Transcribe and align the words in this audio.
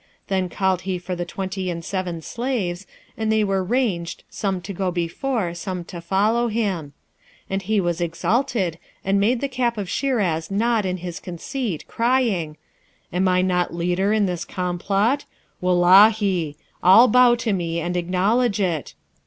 Then 0.29 0.49
called 0.49 0.81
he 0.81 0.97
for 0.97 1.15
the 1.15 1.25
twenty 1.25 1.69
and 1.69 1.85
seven 1.85 2.23
slaves, 2.23 2.87
and 3.15 3.31
they 3.31 3.43
were 3.43 3.63
ranged, 3.63 4.23
some 4.31 4.59
to 4.61 4.73
go 4.73 4.89
before, 4.89 5.53
some 5.53 5.83
to 5.83 6.01
follow 6.01 6.47
him. 6.47 6.93
And 7.51 7.61
he 7.61 7.79
was 7.79 8.01
exalted, 8.01 8.79
and 9.05 9.19
made 9.19 9.41
the 9.41 9.47
cap 9.47 9.77
of 9.77 9.87
Shiraz 9.87 10.49
nod 10.49 10.87
in 10.87 10.97
his 11.05 11.19
conceit, 11.19 11.87
crying, 11.87 12.57
'Am 13.13 13.27
I 13.27 13.43
not 13.43 13.75
leader 13.75 14.11
in 14.11 14.25
this 14.25 14.43
complot? 14.43 15.25
Wullahy! 15.61 16.55
all 16.81 17.07
bow 17.07 17.35
to 17.35 17.53
me 17.53 17.79
and 17.79 17.95
acknowledge 17.95 18.59
it.' 18.59 18.95